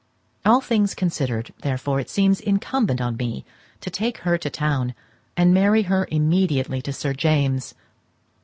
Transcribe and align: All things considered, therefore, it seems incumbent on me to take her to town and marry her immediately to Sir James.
All 0.43 0.61
things 0.61 0.95
considered, 0.95 1.53
therefore, 1.61 1.99
it 1.99 2.09
seems 2.09 2.39
incumbent 2.41 2.99
on 2.99 3.17
me 3.17 3.45
to 3.81 3.91
take 3.91 4.17
her 4.25 4.35
to 4.35 4.49
town 4.49 4.95
and 5.37 5.53
marry 5.53 5.83
her 5.83 6.07
immediately 6.09 6.81
to 6.81 6.91
Sir 6.91 7.13
James. 7.13 7.75